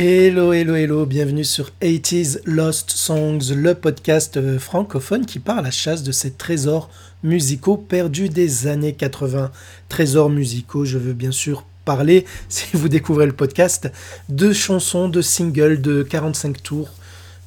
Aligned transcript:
Hello, 0.00 0.52
hello, 0.52 0.76
hello, 0.76 1.06
bienvenue 1.06 1.42
sur 1.42 1.72
80s 1.82 2.38
Lost 2.44 2.92
Songs, 2.92 3.52
le 3.52 3.74
podcast 3.74 4.36
euh, 4.36 4.60
francophone 4.60 5.26
qui 5.26 5.40
part 5.40 5.58
à 5.58 5.62
la 5.62 5.72
chasse 5.72 6.04
de 6.04 6.12
ces 6.12 6.30
trésors 6.30 6.88
musicaux 7.24 7.76
perdus 7.76 8.28
des 8.28 8.68
années 8.68 8.92
80. 8.92 9.50
Trésors 9.88 10.30
musicaux, 10.30 10.84
je 10.84 10.98
veux 10.98 11.14
bien 11.14 11.32
sûr 11.32 11.64
parler, 11.84 12.26
si 12.48 12.66
vous 12.74 12.88
découvrez 12.88 13.26
le 13.26 13.32
podcast, 13.32 13.90
de 14.28 14.52
chansons, 14.52 15.08
de 15.08 15.20
singles 15.20 15.80
de 15.80 16.04
45 16.04 16.62
tours 16.62 16.90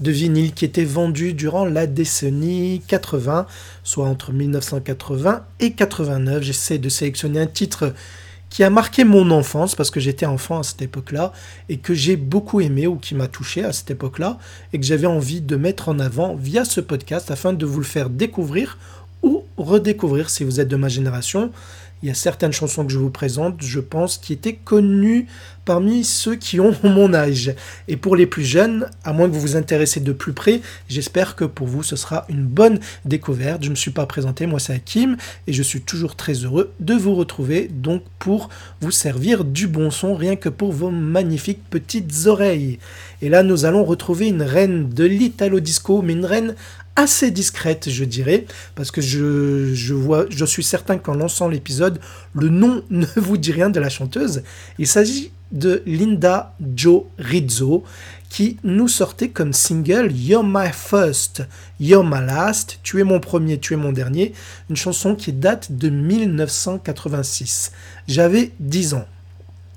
de 0.01 0.11
vinyle 0.11 0.51
qui 0.53 0.65
étaient 0.65 0.83
vendus 0.83 1.31
durant 1.31 1.63
la 1.63 1.87
décennie 1.87 2.81
80, 2.85 3.47
soit 3.85 4.07
entre 4.07 4.33
1980 4.33 5.45
et 5.61 5.71
89. 5.71 6.43
J'essaie 6.43 6.79
de 6.79 6.89
sélectionner 6.89 7.39
un 7.39 7.47
titre 7.47 7.93
qui 8.51 8.63
a 8.63 8.69
marqué 8.69 9.05
mon 9.05 9.31
enfance 9.31 9.73
parce 9.75 9.89
que 9.89 10.01
j'étais 10.01 10.27
enfant 10.27 10.59
à 10.59 10.63
cette 10.63 10.81
époque-là 10.81 11.31
et 11.69 11.77
que 11.77 11.93
j'ai 11.95 12.17
beaucoup 12.17 12.59
aimé 12.59 12.85
ou 12.85 12.97
qui 12.97 13.15
m'a 13.15 13.27
touché 13.27 13.63
à 13.63 13.71
cette 13.71 13.89
époque-là 13.89 14.37
et 14.73 14.79
que 14.79 14.85
j'avais 14.85 15.07
envie 15.07 15.39
de 15.41 15.55
mettre 15.55 15.87
en 15.87 15.99
avant 15.99 16.35
via 16.35 16.65
ce 16.65 16.81
podcast 16.81 17.31
afin 17.31 17.53
de 17.53 17.65
vous 17.65 17.79
le 17.79 17.85
faire 17.85 18.09
découvrir 18.09 18.77
ou 19.23 19.43
redécouvrir 19.57 20.29
si 20.29 20.43
vous 20.43 20.59
êtes 20.59 20.67
de 20.67 20.75
ma 20.75 20.89
génération. 20.89 21.51
Il 22.03 22.09
y 22.09 22.11
a 22.11 22.15
certaines 22.15 22.51
chansons 22.51 22.85
que 22.85 22.91
je 22.91 22.97
vous 22.97 23.11
présente, 23.11 23.61
je 23.61 23.79
pense, 23.79 24.17
qui 24.17 24.33
étaient 24.33 24.55
connues 24.55 25.27
parmi 25.65 26.03
ceux 26.03 26.35
qui 26.35 26.59
ont 26.59 26.75
mon 26.83 27.13
âge. 27.13 27.53
Et 27.87 27.97
pour 27.97 28.15
les 28.15 28.25
plus 28.25 28.43
jeunes, 28.43 28.87
à 29.03 29.13
moins 29.13 29.27
que 29.29 29.33
vous 29.33 29.41
vous 29.41 29.55
intéressez 29.55 29.99
de 29.99 30.11
plus 30.11 30.33
près, 30.33 30.61
j'espère 30.89 31.35
que 31.35 31.45
pour 31.45 31.67
vous 31.67 31.83
ce 31.83 31.95
sera 31.95 32.25
une 32.29 32.43
bonne 32.43 32.79
découverte. 33.05 33.61
Je 33.61 33.67
ne 33.67 33.71
me 33.71 33.75
suis 33.75 33.91
pas 33.91 34.05
présenté, 34.05 34.47
moi 34.47 34.59
c'est 34.59 34.73
Hakim, 34.73 35.17
et 35.47 35.53
je 35.53 35.63
suis 35.63 35.81
toujours 35.81 36.15
très 36.15 36.33
heureux 36.33 36.71
de 36.79 36.93
vous 36.93 37.15
retrouver, 37.15 37.69
donc 37.71 38.03
pour 38.19 38.49
vous 38.81 38.91
servir 38.91 39.45
du 39.45 39.67
bon 39.67 39.91
son, 39.91 40.15
rien 40.15 40.35
que 40.35 40.49
pour 40.49 40.71
vos 40.71 40.89
magnifiques 40.89 41.63
petites 41.69 42.25
oreilles. 42.25 42.79
Et 43.21 43.29
là, 43.29 43.43
nous 43.43 43.65
allons 43.65 43.83
retrouver 43.83 44.27
une 44.27 44.41
reine 44.41 44.89
de 44.89 45.03
l'Italo 45.03 45.59
Disco, 45.59 46.01
mais 46.01 46.13
une 46.13 46.25
reine 46.25 46.55
assez 46.95 47.31
discrète, 47.31 47.89
je 47.89 48.03
dirais, 48.03 48.45
parce 48.75 48.91
que 48.91 49.01
je, 49.01 49.73
je, 49.73 49.93
vois, 49.93 50.25
je 50.29 50.45
suis 50.45 50.63
certain 50.63 50.97
qu'en 50.97 51.15
lançant 51.15 51.47
l'épisode, 51.47 51.99
le 52.33 52.49
nom 52.49 52.83
ne 52.89 53.05
vous 53.15 53.37
dit 53.37 53.51
rien 53.51 53.69
de 53.69 53.79
la 53.79 53.89
chanteuse. 53.89 54.43
Il 54.77 54.87
s'agit 54.87 55.31
de 55.51 55.83
Linda 55.85 56.55
Jo 56.75 57.09
Rizzo, 57.17 57.83
qui 58.29 58.57
nous 58.63 58.87
sortait 58.87 59.29
comme 59.29 59.51
single 59.51 60.09
You're 60.13 60.45
My 60.45 60.69
First, 60.73 61.43
You're 61.79 62.05
My 62.05 62.25
Last, 62.25 62.79
Tu 62.83 63.01
es 63.01 63.03
mon 63.03 63.19
premier, 63.19 63.59
tu 63.59 63.73
es 63.73 63.77
mon 63.77 63.91
dernier, 63.91 64.33
une 64.69 64.77
chanson 64.77 65.15
qui 65.15 65.33
date 65.33 65.73
de 65.73 65.89
1986. 65.89 67.73
J'avais 68.07 68.51
10 68.59 68.93
ans. 68.93 69.05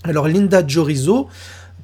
Alors 0.05 0.28
Linda 0.28 0.65
Jo 0.67 0.84
Rizzo, 0.84 1.28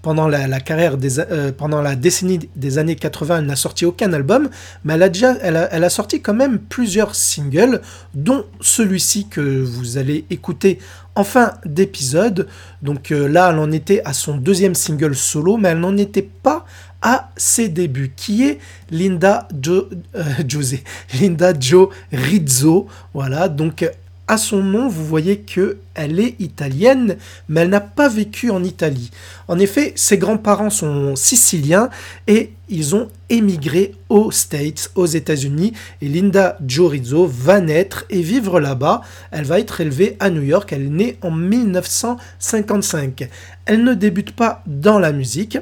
pendant 0.02 0.28
la, 0.28 0.60
carrière 0.60 0.96
euh, 1.02 1.52
pendant 1.52 1.82
la 1.82 1.94
décennie 1.94 2.40
des 2.56 2.78
années 2.78 2.96
80, 2.96 3.38
elle 3.38 3.46
n'a 3.46 3.56
sorti 3.56 3.84
aucun 3.84 4.12
album, 4.12 4.48
mais 4.84 4.94
elle 4.94 5.84
a 5.84 5.90
sorti 5.90 6.20
quand 6.20 6.34
même 6.34 6.58
plusieurs 6.58 7.14
singles, 7.14 7.80
dont 8.14 8.44
celui-ci 8.60 9.28
que 9.28 9.40
vous 9.62 9.98
allez 9.98 10.24
écouter 10.30 10.78
en 11.14 11.24
fin 11.24 11.54
d'épisode. 11.66 12.48
Donc 12.82 13.10
euh, 13.10 13.28
là, 13.28 13.50
elle 13.52 13.58
en 13.58 13.70
était 13.72 14.02
à 14.04 14.12
son 14.12 14.36
deuxième 14.36 14.74
single 14.74 15.14
solo, 15.14 15.56
mais 15.56 15.70
elle 15.70 15.80
n'en 15.80 15.96
était 15.96 16.28
pas 16.42 16.64
à 17.02 17.30
ses 17.36 17.68
débuts, 17.68 18.12
qui 18.14 18.46
est 18.46 18.58
Linda 18.90 19.48
euh, 19.68 19.88
Linda 21.20 21.52
Jo 21.58 21.90
Rizzo. 22.12 22.86
Voilà, 23.14 23.48
donc 23.48 23.88
à 24.30 24.38
son 24.38 24.62
nom, 24.62 24.88
vous 24.88 25.04
voyez 25.04 25.40
que 25.40 25.78
elle 25.94 26.20
est 26.20 26.36
italienne, 26.38 27.16
mais 27.48 27.62
elle 27.62 27.68
n'a 27.68 27.80
pas 27.80 28.08
vécu 28.08 28.50
en 28.50 28.62
Italie. 28.62 29.10
En 29.48 29.58
effet, 29.58 29.92
ses 29.96 30.18
grands-parents 30.18 30.70
sont 30.70 31.16
siciliens 31.16 31.90
et 32.28 32.52
ils 32.68 32.94
ont 32.94 33.08
émigré 33.28 33.96
aux 34.08 34.30
States, 34.30 34.92
aux 34.94 35.06
États-Unis. 35.06 35.72
Et 36.00 36.06
Linda 36.06 36.56
Jorizzo 36.64 37.26
va 37.26 37.60
naître 37.60 38.04
et 38.08 38.22
vivre 38.22 38.60
là-bas. 38.60 39.00
Elle 39.32 39.46
va 39.46 39.58
être 39.58 39.80
élevée 39.80 40.16
à 40.20 40.30
New 40.30 40.42
York. 40.42 40.72
Elle 40.72 40.82
est 40.82 40.90
née 40.90 41.18
en 41.22 41.32
1955. 41.32 43.28
Elle 43.66 43.82
ne 43.82 43.94
débute 43.94 44.30
pas 44.30 44.62
dans 44.68 45.00
la 45.00 45.10
musique. 45.10 45.58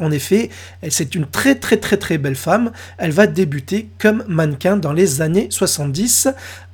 En 0.00 0.10
effet, 0.10 0.50
c'est 0.88 1.14
une 1.14 1.26
très 1.26 1.56
très 1.56 1.76
très 1.76 1.96
très 1.98 2.16
belle 2.16 2.36
femme. 2.36 2.72
Elle 2.96 3.10
va 3.10 3.26
débuter 3.26 3.88
comme 3.98 4.24
mannequin 4.28 4.76
dans 4.76 4.92
les 4.92 5.20
années 5.20 5.48
70 5.50 6.28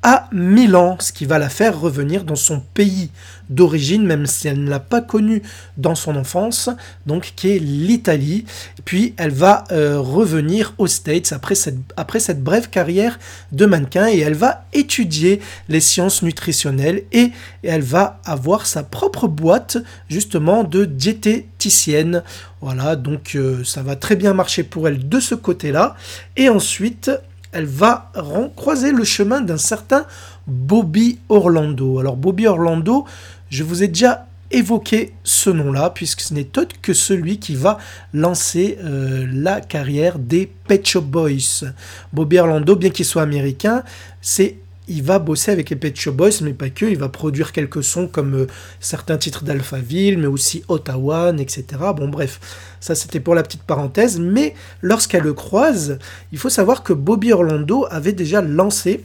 à 0.06 0.28
Milan, 0.30 0.96
ce 1.00 1.12
qui 1.12 1.24
va 1.24 1.36
la 1.40 1.48
faire 1.48 1.80
revenir 1.80 2.22
dans 2.22 2.36
son 2.36 2.60
pays 2.60 3.10
d'origine, 3.50 4.06
même 4.06 4.26
si 4.26 4.46
elle 4.46 4.62
ne 4.62 4.70
l'a 4.70 4.78
pas 4.78 5.00
connu 5.00 5.42
dans 5.78 5.96
son 5.96 6.14
enfance, 6.14 6.70
donc 7.06 7.32
qui 7.34 7.50
est 7.50 7.58
l'Italie. 7.58 8.44
Puis 8.84 9.14
elle 9.16 9.32
va 9.32 9.64
euh, 9.72 9.98
revenir 9.98 10.74
aux 10.78 10.86
States 10.86 11.32
après 11.32 11.56
cette, 11.56 11.78
après 11.96 12.20
cette 12.20 12.40
brève 12.40 12.70
carrière 12.70 13.18
de 13.50 13.66
mannequin 13.66 14.06
et 14.06 14.20
elle 14.20 14.34
va 14.34 14.66
étudier 14.72 15.40
les 15.68 15.80
sciences 15.80 16.22
nutritionnelles 16.22 17.02
et, 17.10 17.32
elle 17.64 17.82
va 17.82 18.20
avoir 18.24 18.64
sa 18.64 18.84
propre 18.84 19.26
boîte 19.26 19.76
justement 20.08 20.62
de 20.62 20.84
diététicienne. 20.84 22.22
Voilà, 22.60 22.94
donc 22.94 23.32
euh, 23.34 23.64
ça 23.64 23.82
va 23.82 23.96
très 23.96 24.14
bien 24.14 24.34
marcher 24.34 24.62
pour 24.62 24.86
elle 24.86 25.08
de 25.08 25.18
ce 25.18 25.34
côté-là. 25.34 25.96
Et 26.36 26.48
ensuite, 26.48 27.10
elle 27.52 27.66
va 27.66 28.12
croiser 28.54 28.92
le 28.92 29.04
chemin 29.04 29.40
d'un 29.40 29.58
certain 29.58 30.06
Bobby 30.46 31.18
Orlando. 31.28 31.98
Alors 31.98 32.16
Bobby 32.16 32.46
Orlando, 32.46 33.04
je 33.50 33.64
vous 33.64 33.82
ai 33.82 33.88
déjà 33.88 34.26
évoqué 34.50 35.12
ce 35.24 35.50
nom-là, 35.50 35.90
puisque 35.90 36.20
ce 36.20 36.34
n'est 36.34 36.58
autre 36.58 36.76
que 36.80 36.92
celui 36.94 37.38
qui 37.38 37.54
va 37.54 37.78
lancer 38.14 38.78
euh, 38.84 39.26
la 39.32 39.60
carrière 39.60 40.18
des 40.18 40.50
Pet 40.68 40.86
Shop 40.86 41.02
Boys. 41.02 41.64
Bobby 42.12 42.38
Orlando, 42.38 42.76
bien 42.76 42.90
qu'il 42.90 43.04
soit 43.04 43.22
américain, 43.22 43.82
c'est 44.20 44.58
il 44.88 45.02
va 45.02 45.18
bosser 45.18 45.50
avec 45.50 45.70
les 45.70 45.76
Pet 45.76 45.94
Boys, 46.08 46.42
mais 46.42 46.52
pas 46.52 46.70
que, 46.70 46.86
il 46.86 46.98
va 46.98 47.08
produire 47.08 47.52
quelques 47.52 47.82
sons 47.82 48.08
comme 48.08 48.34
euh, 48.34 48.46
certains 48.80 49.18
titres 49.18 49.44
d'Alphaville, 49.44 50.18
mais 50.18 50.26
aussi 50.26 50.62
Ottawa, 50.68 51.32
etc. 51.38 51.64
Bon 51.96 52.08
bref, 52.08 52.40
ça 52.80 52.94
c'était 52.94 53.20
pour 53.20 53.34
la 53.34 53.42
petite 53.42 53.62
parenthèse, 53.62 54.20
mais 54.20 54.54
lorsqu'elle 54.82 55.24
le 55.24 55.34
croise, 55.34 55.98
il 56.32 56.38
faut 56.38 56.50
savoir 56.50 56.82
que 56.82 56.92
Bobby 56.92 57.32
Orlando 57.32 57.86
avait 57.90 58.12
déjà 58.12 58.40
lancé 58.40 59.04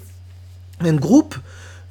un 0.79 0.93
groupe 0.93 1.35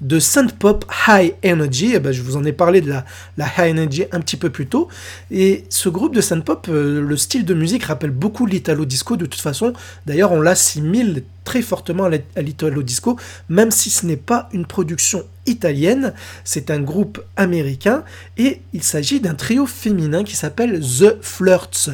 de 0.01 0.19
synth 0.19 0.53
pop 0.53 0.85
high 1.07 1.35
energy. 1.45 1.93
Eh 1.95 1.99
ben, 1.99 2.13
je 2.13 2.23
vous 2.23 2.37
en 2.37 2.45
ai 2.45 2.53
parlé 2.53 2.81
de 2.81 2.89
la, 2.89 3.05
la, 3.37 3.47
high 3.59 3.73
energy 3.73 4.05
un 4.13 4.21
petit 4.21 4.37
peu 4.37 4.51
plus 4.51 4.67
tôt. 4.67 4.89
Et 5.31 5.65
ce 5.69 5.89
groupe 5.89 6.15
de 6.15 6.21
synth 6.21 6.45
pop, 6.45 6.67
euh, 6.69 7.01
le 7.01 7.17
style 7.17 7.45
de 7.45 7.55
musique 7.55 7.85
rappelle 7.85 8.11
beaucoup 8.11 8.47
l'italo 8.47 8.85
disco 8.85 9.17
de 9.17 9.27
toute 9.27 9.41
façon. 9.41 9.73
D'ailleurs, 10.07 10.33
on 10.33 10.41
l'assimile 10.41 11.25
très 11.45 11.63
fortement 11.63 12.05
à 12.37 12.43
l'italo 12.43 12.83
disco, 12.83 13.19
même 13.49 13.71
si 13.71 13.91
ce 13.91 14.07
n'est 14.07 14.17
pas 14.17 14.49
une 14.53 14.67
production 14.67 15.25
italienne. 15.47 16.15
C'est 16.45 16.71
un 16.71 16.81
groupe 16.81 17.23
américain 17.37 18.05
et 18.39 18.61
il 18.73 18.83
s'agit 18.83 19.21
d'un 19.21 19.35
trio 19.35 19.67
féminin 19.67 20.23
qui 20.23 20.37
s'appelle 20.37 20.81
The 20.81 21.17
Flirts. 21.21 21.91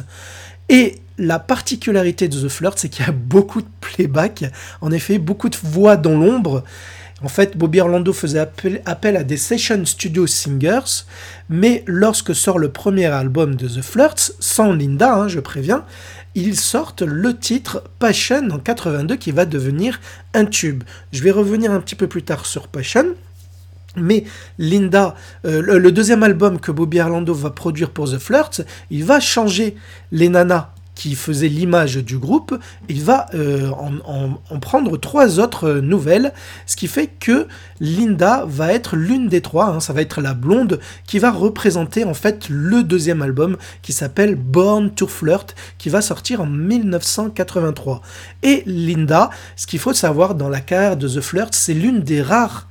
Et 0.69 0.97
la 1.17 1.39
particularité 1.39 2.27
de 2.27 2.39
The 2.39 2.49
Flirt, 2.49 2.77
c'est 2.77 2.89
qu'il 2.89 3.05
y 3.05 3.09
a 3.09 3.11
beaucoup 3.15 3.61
de 3.61 3.67
playback, 3.81 4.45
en 4.81 4.91
effet, 4.91 5.17
beaucoup 5.17 5.49
de 5.49 5.57
voix 5.61 5.97
dans 5.97 6.17
l'ombre. 6.17 6.63
En 7.23 7.29
fait, 7.29 7.57
Bobby 7.57 7.81
Orlando 7.81 8.13
faisait 8.13 8.39
appel, 8.39 9.17
à 9.17 9.23
des 9.23 9.37
session 9.37 9.83
studio 9.85 10.27
singers, 10.27 11.05
mais 11.49 11.83
lorsque 11.87 12.35
sort 12.35 12.59
le 12.59 12.69
premier 12.69 13.07
album 13.07 13.55
de 13.55 13.67
The 13.67 13.81
Flirts, 13.81 14.33
sans 14.39 14.71
Linda, 14.71 15.15
hein, 15.15 15.27
je 15.27 15.39
préviens, 15.39 15.83
ils 16.35 16.59
sortent 16.59 17.01
le 17.01 17.35
titre 17.35 17.83
Passion 17.97 18.49
en 18.51 18.59
82 18.59 19.15
qui 19.15 19.31
va 19.31 19.45
devenir 19.45 19.99
un 20.35 20.45
tube. 20.45 20.83
Je 21.11 21.23
vais 21.23 21.31
revenir 21.31 21.71
un 21.71 21.79
petit 21.79 21.95
peu 21.95 22.05
plus 22.05 22.21
tard 22.21 22.45
sur 22.45 22.67
Passion. 22.67 23.15
Mais 23.95 24.25
Linda, 24.59 25.15
euh, 25.45 25.79
le, 25.79 25.91
deuxième 25.91 26.21
album 26.21 26.59
que 26.59 26.71
Bobby 26.71 27.01
Orlando 27.01 27.33
va 27.33 27.49
produire 27.49 27.89
pour 27.89 28.11
The 28.11 28.19
Flirts, 28.19 28.61
il 28.91 29.03
va 29.03 29.19
changer 29.19 29.75
les 30.11 30.29
nanas 30.29 30.69
qui 30.97 31.13
faisait 31.13 31.47
l'image 31.47 31.97
du 31.97 32.17
groupe, 32.17 32.57
il 32.89 33.03
va 33.03 33.27
euh, 33.35 33.69
en, 33.69 34.59
prendre 34.59 34.97
trois 34.97 35.39
autres 35.39 35.73
nouvelles, 35.73 36.33
ce 36.65 36.75
qui 36.75 36.87
fait 36.87 37.05
que 37.05 37.47
Linda 37.79 38.45
va 38.47 38.73
être 38.73 38.95
l'une 38.95 39.29
des 39.29 39.41
trois, 39.41 39.67
hein, 39.67 39.79
ça 39.79 39.93
va 39.93 40.01
être 40.01 40.21
la 40.21 40.33
blonde, 40.33 40.79
qui 41.05 41.19
va 41.19 41.29
représenter 41.29 42.03
en 42.03 42.15
fait 42.15 42.49
le 42.49 42.81
deuxième 42.81 43.21
album 43.21 43.57
qui 43.83 43.93
s'appelle 43.93 44.33
Born 44.33 44.89
to 44.89 45.05
Flirt, 45.05 45.53
qui 45.77 45.89
va 45.89 46.01
sortir 46.01 46.41
en 46.41 46.47
1983. 46.47 48.01
Et 48.41 48.63
Linda, 48.65 49.29
ce 49.55 49.67
qu'il 49.67 49.79
faut 49.79 49.93
savoir 49.93 50.33
dans 50.33 50.49
la 50.49 50.61
carrière 50.61 50.97
de 50.97 51.07
The 51.07 51.21
Flirt, 51.21 51.53
c'est 51.53 51.75
l'une 51.75 52.01
des 52.01 52.23
rares 52.23 52.67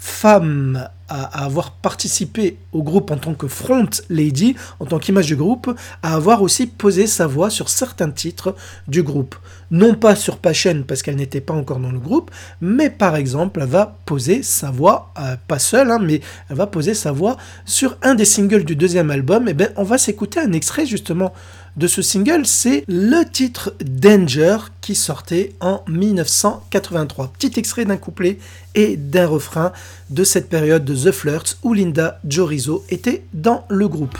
femme 0.00 0.88
à, 1.08 1.44
avoir 1.44 1.72
participé 1.72 2.56
au 2.72 2.82
groupe 2.82 3.10
en 3.10 3.18
tant 3.18 3.34
que 3.34 3.48
front 3.48 3.90
lady, 4.08 4.56
en 4.78 4.86
tant 4.86 4.98
qu'image 4.98 5.26
du 5.26 5.36
groupe, 5.36 5.70
à 6.02 6.14
avoir 6.14 6.40
aussi 6.40 6.66
posé 6.66 7.06
sa 7.06 7.26
voix 7.26 7.50
sur 7.50 7.68
certains 7.68 8.10
titres 8.10 8.54
du 8.88 9.02
groupe. 9.02 9.36
Non 9.70 9.94
pas 9.94 10.16
sur 10.16 10.38
Passion 10.38 10.84
parce 10.88 11.02
qu'elle 11.02 11.16
n'était 11.16 11.42
pas 11.42 11.52
encore 11.52 11.80
dans 11.80 11.92
le 11.92 11.98
groupe, 11.98 12.30
mais 12.62 12.88
par 12.88 13.14
exemple, 13.14 13.60
elle 13.62 13.68
va 13.68 13.98
poser 14.06 14.42
sa 14.42 14.70
voix, 14.70 15.12
euh, 15.20 15.36
pas 15.48 15.58
seule, 15.58 15.90
hein, 15.90 15.98
mais 16.00 16.22
elle 16.48 16.56
va 16.56 16.66
poser 16.66 16.94
sa 16.94 17.12
voix 17.12 17.36
sur 17.66 17.98
un 18.02 18.14
des 18.14 18.24
singles 18.24 18.64
du 18.64 18.76
deuxième 18.76 19.10
album. 19.10 19.48
Et 19.48 19.50
eh 19.50 19.54
bien, 19.54 19.68
on 19.76 19.84
va 19.84 19.98
s'écouter 19.98 20.40
un 20.40 20.52
extrait 20.52 20.86
justement 20.86 21.34
de 21.76 21.86
ce 21.86 22.02
single, 22.02 22.46
c'est 22.46 22.84
le 22.88 23.24
titre 23.24 23.74
Danger 23.80 24.58
qui 24.80 24.94
sortait 24.94 25.54
en 25.60 25.82
1983. 25.88 27.32
Petit 27.38 27.58
extrait 27.58 27.84
d'un 27.84 27.96
couplet 27.96 28.38
et 28.74 28.96
d'un 28.96 29.26
refrain 29.26 29.72
de 30.10 30.24
cette 30.24 30.48
période 30.48 30.84
de 30.84 30.94
The 30.94 31.12
Flirts 31.12 31.58
où 31.62 31.72
Linda 31.72 32.20
Jorizo 32.28 32.84
était 32.90 33.24
dans 33.32 33.64
le 33.68 33.88
groupe. 33.88 34.18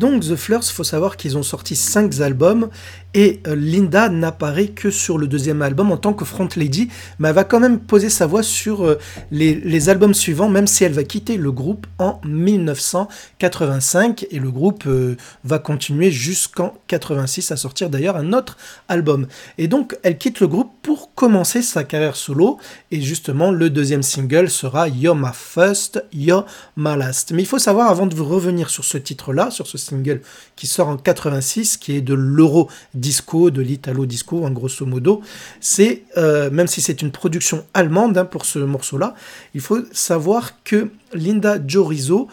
Donc 0.00 0.22
The 0.22 0.34
Fleurs, 0.34 0.64
faut 0.64 0.82
savoir 0.82 1.18
qu'ils 1.18 1.36
ont 1.36 1.42
sorti 1.42 1.76
5 1.76 2.20
albums 2.20 2.70
et 3.12 3.40
euh, 3.46 3.54
Linda 3.54 4.08
n'apparaît 4.08 4.68
que 4.68 4.90
sur 4.90 5.18
le 5.18 5.26
deuxième 5.26 5.60
album 5.62 5.92
en 5.92 5.98
tant 5.98 6.14
que 6.14 6.24
front 6.24 6.48
lady, 6.56 6.88
mais 7.18 7.28
elle 7.28 7.34
va 7.34 7.44
quand 7.44 7.60
même 7.60 7.80
poser 7.80 8.08
sa 8.08 8.26
voix 8.26 8.42
sur 8.42 8.84
euh, 8.84 8.98
les, 9.30 9.88
albums 9.88 10.14
suivants, 10.14 10.48
même 10.48 10.66
si 10.66 10.84
elle 10.84 10.92
va 10.92 11.04
quitter 11.04 11.36
le 11.36 11.52
groupe 11.52 11.86
en 11.98 12.20
1985 12.24 14.26
et 14.30 14.38
le 14.38 14.50
groupe 14.50 14.84
euh, 14.86 15.16
va 15.44 15.58
continuer 15.58 16.10
jusqu'en 16.10 16.74
86 16.86 17.50
à 17.50 17.56
sortir 17.56 17.90
d'ailleurs 17.90 18.16
un 18.16 18.32
autre 18.32 18.56
album. 18.88 19.26
Et 19.58 19.68
donc 19.68 19.98
elle 20.02 20.16
quitte 20.16 20.40
le 20.40 20.48
groupe 20.48 20.72
pour 20.80 21.14
commencer 21.14 21.60
sa 21.62 21.84
carrière 21.84 22.16
solo 22.16 22.58
et 22.90 23.02
justement 23.02 23.50
le 23.50 23.68
deuxième 23.68 24.02
single 24.02 24.48
sera 24.48 24.88
You're 24.88 25.16
My 25.16 25.32
First, 25.34 26.02
You're 26.12 26.46
My 26.76 26.96
Last. 26.96 27.32
Mais 27.32 27.42
il 27.42 27.46
faut 27.46 27.58
savoir 27.58 27.90
avant 27.90 28.06
de 28.06 28.20
revenir 28.20 28.70
sur 28.70 28.84
ce 28.84 28.98
titre-là, 28.98 29.50
sur 29.50 29.66
ce 29.66 29.78
single 29.90 30.20
qui 30.56 30.66
sort 30.66 30.88
en 30.88 30.96
86, 30.96 31.76
qui 31.76 31.96
est 31.96 32.00
de 32.00 32.14
l'euro 32.14 32.68
disco, 32.94 33.50
de 33.50 33.62
l'italo 33.62 34.06
disco, 34.06 34.44
en 34.44 34.50
grosso 34.50 34.86
modo. 34.86 35.22
C'est, 35.60 36.02
euh, 36.16 36.50
même 36.50 36.66
si 36.66 36.80
c'est 36.80 37.02
une 37.02 37.10
production 37.10 37.64
allemande 37.74 38.16
hein, 38.18 38.24
pour 38.24 38.44
ce 38.44 38.58
morceau-là, 38.58 39.14
il 39.54 39.60
faut 39.60 39.80
savoir 39.92 40.62
que 40.64 40.90
Linda 41.14 41.58
Jorizo 41.66 42.28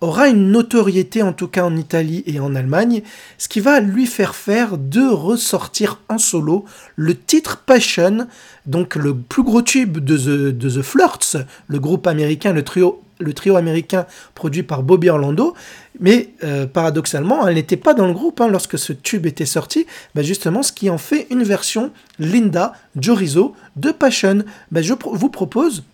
aura 0.00 0.28
une 0.28 0.50
notoriété 0.50 1.22
en 1.22 1.32
tout 1.32 1.48
cas 1.48 1.64
en 1.64 1.76
Italie 1.76 2.22
et 2.26 2.40
en 2.40 2.54
Allemagne, 2.54 3.02
ce 3.38 3.48
qui 3.48 3.60
va 3.60 3.80
lui 3.80 4.06
faire 4.06 4.34
faire 4.34 4.78
de 4.78 5.06
ressortir 5.06 6.00
en 6.08 6.18
solo 6.18 6.64
le 6.96 7.14
titre 7.14 7.62
Passion, 7.66 8.26
donc 8.66 8.94
le 8.94 9.14
plus 9.14 9.42
gros 9.42 9.62
tube 9.62 9.98
de 9.98 10.16
The, 10.16 10.56
de 10.56 10.70
The 10.70 10.82
Flirts, 10.82 11.36
le 11.68 11.78
groupe 11.78 12.06
américain, 12.06 12.52
le 12.52 12.62
trio 12.62 13.02
le 13.20 13.32
trio 13.32 13.56
américain 13.56 14.06
produit 14.34 14.62
par 14.62 14.82
Bobby 14.82 15.08
Orlando, 15.10 15.54
mais 16.00 16.30
euh, 16.44 16.66
paradoxalement, 16.66 17.46
elle 17.46 17.54
n'était 17.54 17.76
pas 17.76 17.94
dans 17.94 18.06
le 18.06 18.12
groupe 18.12 18.40
hein, 18.40 18.48
lorsque 18.48 18.78
ce 18.78 18.92
tube 18.92 19.26
était 19.26 19.46
sorti, 19.46 19.86
bah, 20.14 20.22
justement 20.22 20.62
ce 20.62 20.72
qui 20.72 20.90
en 20.90 20.98
fait 20.98 21.26
une 21.30 21.42
version 21.42 21.90
Linda 22.18 22.72
Jorizo 22.98 23.54
de 23.76 23.90
Passion. 23.90 24.44
Bah, 24.70 24.82
je 24.82 24.94
vous 24.94 25.30
propose 25.30 25.84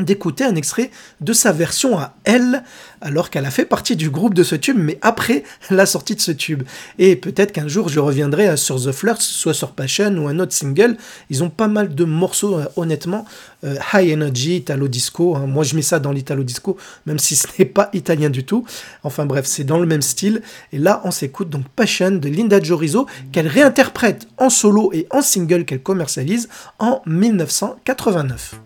d'écouter 0.00 0.44
un 0.44 0.54
extrait 0.54 0.90
de 1.20 1.32
sa 1.32 1.52
version 1.52 1.98
à 1.98 2.14
elle, 2.24 2.62
alors 3.00 3.30
qu'elle 3.30 3.44
a 3.46 3.50
fait 3.50 3.64
partie 3.64 3.96
du 3.96 4.10
groupe 4.10 4.34
de 4.34 4.42
ce 4.42 4.54
tube, 4.54 4.76
mais 4.78 4.98
après 5.02 5.44
la 5.70 5.86
sortie 5.86 6.14
de 6.14 6.20
ce 6.20 6.32
tube. 6.32 6.62
Et 6.98 7.16
peut-être 7.16 7.52
qu'un 7.52 7.68
jour 7.68 7.88
je 7.88 8.00
reviendrai 8.00 8.56
sur 8.56 8.82
The 8.82 8.92
Flirts, 8.92 9.22
soit 9.22 9.54
sur 9.54 9.72
Passion 9.72 10.16
ou 10.18 10.28
un 10.28 10.38
autre 10.38 10.52
single. 10.52 10.96
Ils 11.30 11.42
ont 11.42 11.50
pas 11.50 11.68
mal 11.68 11.94
de 11.94 12.04
morceaux, 12.04 12.58
euh, 12.58 12.64
honnêtement. 12.76 13.24
Euh, 13.64 13.76
high 13.92 14.12
Energy, 14.12 14.56
Italo 14.56 14.88
Disco. 14.88 15.36
Hein. 15.36 15.46
Moi 15.46 15.64
je 15.64 15.74
mets 15.74 15.82
ça 15.82 15.98
dans 15.98 16.12
l'Italo 16.12 16.44
Disco, 16.44 16.76
même 17.06 17.18
si 17.18 17.36
ce 17.36 17.46
n'est 17.58 17.64
pas 17.64 17.90
italien 17.92 18.30
du 18.30 18.44
tout. 18.44 18.64
Enfin 19.02 19.26
bref, 19.26 19.46
c'est 19.46 19.64
dans 19.64 19.78
le 19.78 19.86
même 19.86 20.02
style. 20.02 20.42
Et 20.72 20.78
là, 20.78 21.00
on 21.04 21.10
s'écoute 21.10 21.50
donc 21.50 21.68
Passion 21.68 22.12
de 22.12 22.28
Linda 22.28 22.62
Jorizo, 22.62 23.06
qu'elle 23.32 23.48
réinterprète 23.48 24.26
en 24.38 24.50
solo 24.50 24.90
et 24.92 25.06
en 25.10 25.22
single 25.22 25.64
qu'elle 25.64 25.82
commercialise 25.82 26.48
en 26.78 27.02
1989. 27.06 28.65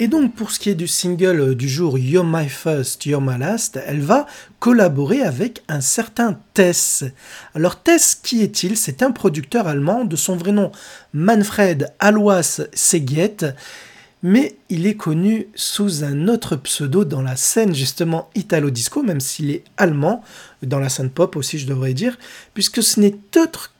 Et 0.00 0.08
donc 0.08 0.34
pour 0.34 0.50
ce 0.50 0.58
qui 0.58 0.70
est 0.70 0.74
du 0.74 0.88
single 0.88 1.54
du 1.54 1.68
jour 1.68 1.98
You're 1.98 2.24
My 2.24 2.48
First, 2.48 3.06
You're 3.06 3.20
My 3.20 3.38
Last, 3.38 3.78
elle 3.86 4.00
va 4.00 4.26
collaborer 4.58 5.22
avec 5.22 5.62
un 5.68 5.80
certain 5.80 6.40
Tess. 6.52 7.04
Alors 7.54 7.80
Tess, 7.80 8.16
qui 8.16 8.42
est-il? 8.42 8.76
C'est 8.76 9.04
un 9.04 9.12
producteur 9.12 9.68
allemand 9.68 10.04
de 10.04 10.16
son 10.16 10.34
vrai 10.34 10.50
nom 10.50 10.72
Manfred 11.12 11.92
Alois 12.00 12.42
Segiet 12.42 13.54
mais 14.26 14.56
il 14.70 14.86
est 14.86 14.96
connu 14.96 15.48
sous 15.54 16.02
un 16.02 16.28
autre 16.28 16.56
pseudo 16.56 17.04
dans 17.04 17.20
la 17.20 17.36
scène 17.36 17.74
justement 17.74 18.30
italo-disco, 18.34 19.02
même 19.02 19.20
s'il 19.20 19.50
est 19.50 19.64
allemand, 19.76 20.24
dans 20.62 20.78
la 20.78 20.88
scène 20.88 21.10
pop 21.10 21.36
aussi 21.36 21.58
je 21.58 21.66
devrais 21.66 21.92
dire, 21.92 22.16
puisque 22.54 22.82
ce 22.82 23.00
n'est 23.00 23.18
autre 23.36 23.74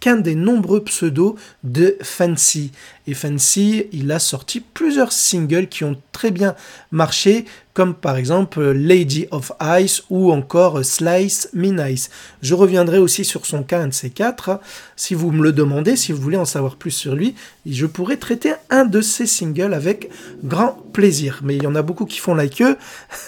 qu'un 0.00 0.16
des 0.16 0.34
nombreux 0.34 0.84
pseudos 0.84 1.36
de 1.64 1.96
Fancy. 2.02 2.72
Et 3.08 3.14
Fancy, 3.14 3.86
il 3.92 4.12
a 4.12 4.18
sorti 4.18 4.60
plusieurs 4.60 5.12
singles 5.12 5.68
qui 5.68 5.82
ont 5.82 5.98
très 6.12 6.30
bien 6.30 6.54
marché, 6.90 7.46
comme 7.72 7.94
par 7.94 8.18
exemple 8.18 8.62
Lady 8.62 9.26
of 9.30 9.50
Ice 9.80 10.02
ou 10.10 10.30
encore 10.30 10.84
Slice 10.84 11.48
Me 11.54 11.68
Nice. 11.68 12.10
Je 12.42 12.52
reviendrai 12.52 12.98
aussi 12.98 13.24
sur 13.24 13.46
son 13.46 13.62
cas, 13.62 13.80
un 13.80 13.88
de 13.88 13.94
ces 13.94 14.10
quatre. 14.10 14.60
Si 14.94 15.14
vous 15.14 15.30
me 15.30 15.42
le 15.42 15.54
demandez, 15.54 15.96
si 15.96 16.12
vous 16.12 16.20
voulez 16.20 16.36
en 16.36 16.44
savoir 16.44 16.76
plus 16.76 16.90
sur 16.90 17.14
lui, 17.14 17.34
je 17.64 17.86
pourrais 17.86 18.18
traiter 18.18 18.52
un 18.68 18.84
de 18.84 19.00
ses 19.00 19.24
singles 19.24 19.72
avec 19.72 20.10
grand 20.44 20.74
plaisir. 20.92 21.40
Mais 21.42 21.56
il 21.56 21.62
y 21.62 21.66
en 21.66 21.76
a 21.76 21.82
beaucoup 21.82 22.04
qui 22.04 22.18
font 22.18 22.34
la 22.34 22.46
queue, 22.46 22.76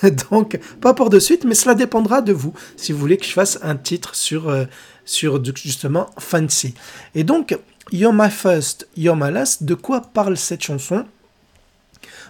donc 0.30 0.60
pas 0.82 0.92
pour 0.92 1.08
de 1.08 1.18
suite, 1.18 1.44
mais 1.46 1.54
cela 1.54 1.74
dépendra 1.74 2.20
de 2.20 2.34
vous. 2.34 2.52
Si 2.76 2.92
vous 2.92 2.98
voulez 2.98 3.16
que 3.16 3.24
je 3.24 3.32
fasse 3.32 3.58
un 3.62 3.76
titre 3.76 4.14
sur... 4.14 4.50
Euh, 4.50 4.66
sur 5.06 5.42
justement 5.56 6.08
Fancy. 6.18 6.74
Et 7.16 7.24
donc, 7.24 7.58
You're 7.92 8.12
My 8.12 8.30
First, 8.30 8.88
You're 8.96 9.16
My 9.16 9.30
Last, 9.32 9.64
de 9.64 9.74
quoi 9.74 10.02
parle 10.12 10.36
cette 10.36 10.62
chanson? 10.62 11.04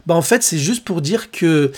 Bah 0.07 0.15
En 0.15 0.23
fait, 0.23 0.43
c'est 0.43 0.59
juste 0.59 0.85
pour 0.85 1.01
dire 1.03 1.31
que 1.31 1.73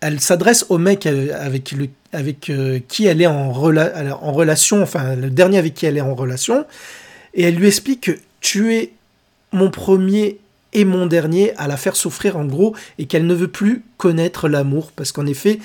elle 0.00 0.20
s'adresse 0.20 0.66
au 0.68 0.78
mec 0.78 1.06
avec, 1.06 1.72
le, 1.72 1.88
avec 2.12 2.50
euh, 2.50 2.78
qui 2.86 3.06
elle 3.06 3.20
est 3.20 3.26
en, 3.26 3.50
en 3.50 4.32
relation, 4.32 4.82
enfin 4.82 5.16
le 5.16 5.28
dernier 5.30 5.58
avec 5.58 5.74
qui 5.74 5.86
elle 5.86 5.96
est 5.96 6.02
en 6.02 6.14
relation, 6.14 6.66
et 7.34 7.42
elle 7.42 7.56
lui 7.56 7.66
explique 7.66 8.02
que 8.02 8.18
tu 8.40 8.74
es 8.74 8.92
mon 9.52 9.70
premier 9.70 10.38
et 10.72 10.84
mon 10.84 11.06
dernier 11.06 11.56
à 11.56 11.66
la 11.66 11.76
faire 11.76 11.96
souffrir 11.96 12.36
en 12.36 12.44
gros, 12.44 12.76
et 12.98 13.06
qu'elle 13.06 13.26
ne 13.26 13.34
veut 13.34 13.48
plus 13.48 13.82
connaître 13.96 14.48
l'amour, 14.48 14.92
parce 14.94 15.12
qu'en 15.12 15.26
effet, 15.26 15.58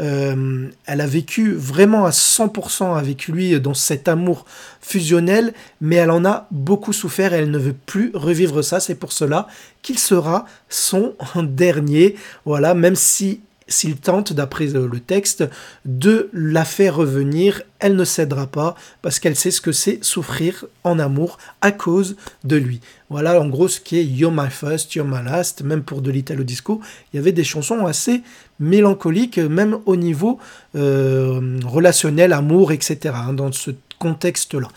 euh, 0.00 0.68
elle 0.86 1.00
a 1.00 1.06
vécu 1.06 1.52
vraiment 1.52 2.06
à 2.06 2.10
100% 2.10 2.96
avec 2.96 3.28
lui 3.28 3.60
dans 3.60 3.74
cet 3.74 4.08
amour 4.08 4.46
fusionnel, 4.80 5.52
mais 5.80 5.96
elle 5.96 6.10
en 6.10 6.24
a 6.24 6.46
beaucoup 6.50 6.92
souffert 6.92 7.34
et 7.34 7.38
elle 7.38 7.50
ne 7.50 7.58
veut 7.58 7.76
plus 7.86 8.10
revivre 8.14 8.62
ça. 8.62 8.80
C'est 8.80 8.94
pour 8.94 9.12
cela 9.12 9.46
qu'il 9.82 9.98
sera 9.98 10.46
son 10.68 11.14
dernier. 11.36 12.16
Voilà, 12.44 12.74
même 12.74 12.96
si 12.96 13.40
s'il 13.70 13.96
tente, 13.96 14.32
d'après 14.32 14.66
le 14.66 15.00
texte, 15.00 15.44
de 15.84 16.28
la 16.32 16.64
faire 16.64 16.96
revenir, 16.96 17.62
elle 17.78 17.96
ne 17.96 18.04
cédera 18.04 18.46
pas 18.46 18.74
parce 19.00 19.18
qu'elle 19.18 19.36
sait 19.36 19.50
ce 19.50 19.60
que 19.60 19.72
c'est 19.72 20.04
souffrir 20.04 20.66
en 20.84 20.98
amour 20.98 21.38
à 21.62 21.72
cause 21.72 22.16
de 22.44 22.56
lui. 22.56 22.80
Voilà 23.08 23.40
en 23.40 23.48
gros 23.48 23.68
ce 23.68 23.80
qui 23.80 23.98
est 23.98 24.04
You're 24.04 24.32
My 24.32 24.50
First, 24.50 24.94
You're 24.94 25.06
My 25.06 25.24
Last, 25.24 25.62
même 25.62 25.82
pour 25.82 26.02
de 26.02 26.10
l'italo 26.10 26.44
disco, 26.44 26.80
il 27.12 27.16
y 27.16 27.18
avait 27.18 27.32
des 27.32 27.44
chansons 27.44 27.86
assez 27.86 28.22
mélancoliques, 28.58 29.38
même 29.38 29.78
au 29.86 29.96
niveau 29.96 30.38
euh, 30.76 31.58
relationnel, 31.64 32.32
amour, 32.32 32.72
etc., 32.72 33.14
hein, 33.14 33.32
dans 33.32 33.52
ce 33.52 33.70
contexte-là. 33.98 34.68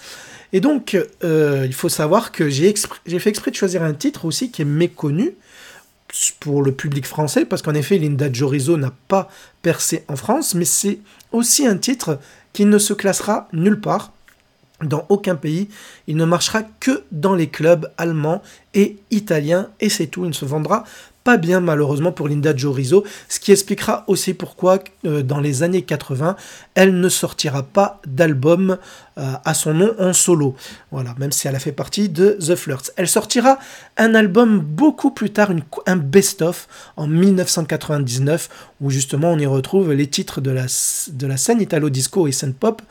Et 0.53 0.59
donc, 0.59 0.95
euh, 1.23 1.63
il 1.65 1.73
faut 1.73 1.89
savoir 1.89 2.31
que 2.31 2.47
j'ai 2.47 2.73
fait 3.19 3.29
exprès 3.29 3.49
de 3.49 3.55
choisir 3.55 3.81
un 3.81 3.93
titre 3.93 4.25
aussi 4.25 4.51
qui 4.51 4.61
est 4.61 4.65
méconnu, 4.65 5.33
pour 6.39 6.61
le 6.61 6.71
public 6.71 7.05
français, 7.05 7.45
parce 7.45 7.61
qu'en 7.61 7.73
effet, 7.73 7.97
Linda 7.97 8.31
Jorizo 8.31 8.77
n'a 8.77 8.93
pas 9.07 9.29
percé 9.61 10.03
en 10.07 10.15
France, 10.15 10.55
mais 10.55 10.65
c'est 10.65 10.99
aussi 11.31 11.65
un 11.65 11.77
titre 11.77 12.19
qui 12.53 12.65
ne 12.65 12.77
se 12.77 12.93
classera 12.93 13.47
nulle 13.51 13.79
part, 13.79 14.11
dans 14.81 15.05
aucun 15.09 15.35
pays. 15.35 15.69
Il 16.07 16.17
ne 16.17 16.25
marchera 16.25 16.61
que 16.79 17.03
dans 17.11 17.35
les 17.35 17.47
clubs 17.47 17.91
allemands 17.97 18.41
et 18.73 18.97
italiens, 19.11 19.69
et 19.79 19.89
c'est 19.89 20.07
tout. 20.07 20.23
Il 20.25 20.29
ne 20.29 20.33
se 20.33 20.45
vendra 20.45 20.83
pas 21.23 21.37
bien 21.37 21.59
malheureusement 21.59 22.11
pour 22.11 22.27
Linda 22.27 22.55
Jorizo, 22.55 23.03
ce 23.29 23.39
qui 23.39 23.51
expliquera 23.51 24.03
aussi 24.07 24.33
pourquoi 24.33 24.79
euh, 25.05 25.23
dans 25.23 25.39
les 25.39 25.63
années 25.63 25.83
80, 25.83 26.35
elle 26.75 26.99
ne 26.99 27.09
sortira 27.09 27.63
pas 27.63 28.01
d'album 28.05 28.77
euh, 29.17 29.33
à 29.45 29.53
son 29.53 29.73
nom 29.73 29.93
en 29.99 30.11
solo. 30.11 30.55
Voilà, 30.91 31.15
même 31.17 31.31
si 31.31 31.47
elle 31.47 31.55
a 31.55 31.59
fait 31.59 31.71
partie 31.71 32.09
de 32.09 32.37
The 32.39 32.55
Flirts. 32.55 32.91
Elle 32.97 33.07
sortira 33.07 33.57
un 33.97 34.15
album 34.15 34.59
beaucoup 34.59 35.11
plus 35.11 35.31
tard, 35.31 35.51
un 35.85 35.95
best-of 35.95 36.67
en 36.97 37.07
1999, 37.07 38.49
où 38.81 38.89
justement 38.89 39.31
on 39.31 39.39
y 39.39 39.45
retrouve 39.45 39.93
les 39.93 40.07
titres 40.07 40.41
de 40.41 40.51
la, 40.51 40.65
de 41.11 41.27
la 41.27 41.37
scène 41.37 41.61
italo-disco 41.61 42.27
et 42.27 42.31
scène 42.31 42.53
pop 42.53 42.81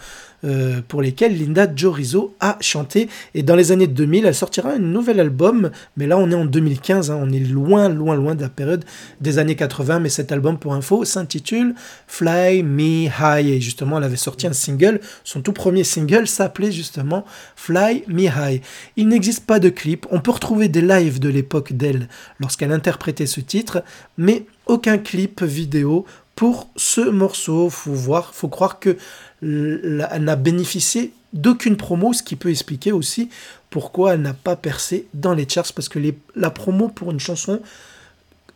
euh, 0.44 0.80
pour 0.86 1.02
lesquels 1.02 1.38
Linda 1.38 1.66
Jorizo 1.74 2.34
a 2.40 2.56
chanté. 2.60 3.08
Et 3.34 3.42
dans 3.42 3.56
les 3.56 3.72
années 3.72 3.86
2000, 3.86 4.26
elle 4.26 4.34
sortira 4.34 4.70
un 4.70 4.78
nouvel 4.78 5.20
album, 5.20 5.70
mais 5.96 6.06
là 6.06 6.18
on 6.18 6.30
est 6.30 6.34
en 6.34 6.44
2015, 6.44 7.10
hein. 7.10 7.18
on 7.20 7.30
est 7.30 7.38
loin, 7.38 7.88
loin, 7.88 8.16
loin 8.16 8.34
de 8.34 8.42
la 8.42 8.48
période 8.48 8.84
des 9.20 9.38
années 9.38 9.56
80, 9.56 10.00
mais 10.00 10.08
cet 10.08 10.32
album, 10.32 10.58
pour 10.58 10.74
info, 10.74 11.04
s'intitule 11.04 11.74
Fly 12.06 12.62
Me 12.62 13.06
High. 13.06 13.48
Et 13.48 13.60
justement, 13.60 13.98
elle 13.98 14.04
avait 14.04 14.16
sorti 14.16 14.46
un 14.46 14.52
single, 14.52 15.00
son 15.24 15.42
tout 15.42 15.52
premier 15.52 15.84
single 15.84 16.26
s'appelait 16.26 16.72
justement 16.72 17.24
Fly 17.56 18.04
Me 18.08 18.24
High. 18.24 18.62
Il 18.96 19.08
n'existe 19.08 19.46
pas 19.46 19.58
de 19.58 19.68
clip, 19.68 20.06
on 20.10 20.20
peut 20.20 20.32
retrouver 20.32 20.68
des 20.68 20.82
lives 20.82 21.20
de 21.20 21.28
l'époque 21.28 21.72
d'elle 21.72 22.08
lorsqu'elle 22.40 22.72
interprétait 22.72 23.26
ce 23.26 23.40
titre, 23.40 23.82
mais 24.18 24.46
aucun 24.66 24.98
clip 24.98 25.42
vidéo 25.42 26.06
pour 26.34 26.68
ce 26.76 27.00
morceau. 27.00 27.70
Faut 27.70 27.94
faut 28.32 28.48
croire 28.48 28.78
que 28.78 28.96
elle 29.42 30.24
n'a 30.24 30.36
bénéficié 30.36 31.12
d'aucune 31.32 31.76
promo, 31.76 32.12
ce 32.12 32.22
qui 32.22 32.36
peut 32.36 32.50
expliquer 32.50 32.92
aussi 32.92 33.28
pourquoi 33.70 34.14
elle 34.14 34.22
n'a 34.22 34.34
pas 34.34 34.54
percé 34.54 35.06
dans 35.14 35.32
les 35.32 35.48
charts, 35.48 35.72
parce 35.74 35.88
que 35.88 35.98
la 36.36 36.50
promo 36.50 36.88
pour 36.88 37.10
une 37.10 37.20
chanson, 37.20 37.60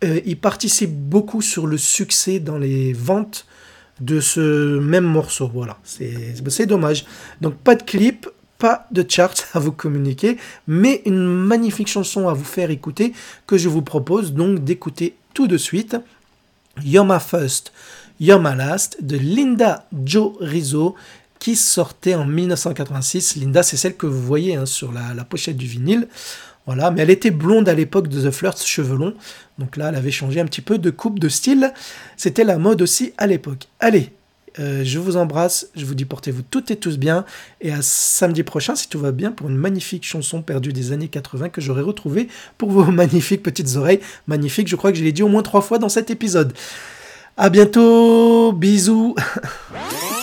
euh, 0.04 0.20
participe 0.40 0.92
beaucoup 0.92 1.40
sur 1.40 1.66
le 1.66 1.78
succès 1.78 2.38
dans 2.38 2.58
les 2.58 2.92
ventes 2.92 3.46
de 4.00 4.20
ce 4.20 4.78
même 4.78 5.04
morceau. 5.04 5.50
Voilà, 5.52 5.78
c'est 5.84 6.66
dommage. 6.66 7.06
Donc 7.40 7.54
pas 7.54 7.74
de 7.74 7.82
clip, 7.82 8.28
pas 8.58 8.86
de 8.90 9.04
charts 9.08 9.34
à 9.54 9.58
vous 9.58 9.72
communiquer, 9.72 10.36
mais 10.66 11.02
une 11.06 11.26
magnifique 11.26 11.88
chanson 11.88 12.28
à 12.28 12.34
vous 12.34 12.44
faire 12.44 12.70
écouter 12.70 13.14
que 13.46 13.56
je 13.56 13.70
vous 13.70 13.82
propose 13.82 14.34
donc 14.34 14.62
d'écouter 14.62 15.16
tout 15.32 15.46
de 15.46 15.56
suite. 15.56 15.96
You're 16.84 17.06
My 17.06 17.20
First, 17.20 17.72
You're 18.20 18.40
My 18.40 18.56
Last 18.56 18.98
de 19.02 19.16
Linda 19.16 19.86
Joe 20.04 20.32
Rizzo 20.40 20.94
qui 21.38 21.56
sortait 21.56 22.14
en 22.14 22.24
1986. 22.24 23.36
Linda, 23.36 23.62
c'est 23.62 23.76
celle 23.76 23.96
que 23.96 24.06
vous 24.06 24.22
voyez 24.22 24.56
hein, 24.56 24.66
sur 24.66 24.92
la, 24.92 25.24
pochette 25.24 25.56
du 25.56 25.66
vinyle. 25.66 26.08
Voilà, 26.66 26.90
mais 26.90 27.02
elle 27.02 27.10
était 27.10 27.30
blonde 27.30 27.68
à 27.68 27.74
l'époque 27.74 28.08
de 28.08 28.28
The 28.28 28.32
Flirts, 28.32 28.64
cheveux 28.64 28.96
longs. 28.96 29.14
Donc 29.58 29.76
là, 29.76 29.90
elle 29.90 29.94
avait 29.94 30.10
changé 30.10 30.40
un 30.40 30.46
petit 30.46 30.62
peu 30.62 30.78
de 30.78 30.90
coupe, 30.90 31.18
de 31.18 31.28
style. 31.28 31.72
C'était 32.16 32.44
la 32.44 32.58
mode 32.58 32.82
aussi 32.82 33.12
à 33.18 33.26
l'époque. 33.26 33.68
Allez, 33.78 34.12
euh, 34.58 34.82
je 34.84 34.98
vous 34.98 35.16
embrasse, 35.16 35.68
je 35.76 35.84
vous 35.84 35.94
dis 35.94 36.04
portez-vous 36.04 36.42
toutes 36.42 36.70
et 36.70 36.76
tous 36.76 36.98
bien, 36.98 37.24
et 37.60 37.72
à 37.72 37.82
samedi 37.82 38.42
prochain 38.42 38.74
si 38.74 38.88
tout 38.88 38.98
va 38.98 39.12
bien 39.12 39.32
pour 39.32 39.48
une 39.48 39.56
magnifique 39.56 40.04
chanson 40.04 40.42
perdue 40.42 40.72
des 40.72 40.92
années 40.92 41.08
80 41.08 41.50
que 41.50 41.60
j'aurai 41.60 41.82
retrouvée 41.82 42.28
pour 42.58 42.70
vos 42.70 42.84
magnifiques 42.90 43.42
petites 43.42 43.76
oreilles. 43.76 44.00
Magnifique, 44.26 44.68
je 44.68 44.76
crois 44.76 44.92
que 44.92 44.98
je 44.98 45.04
l'ai 45.04 45.12
dit 45.12 45.22
au 45.22 45.28
moins 45.28 45.42
trois 45.42 45.60
fois 45.60 45.78
dans 45.78 45.88
cet 45.88 46.10
épisode. 46.10 46.52
À 47.36 47.50
bientôt, 47.50 48.52
bisous 48.52 49.14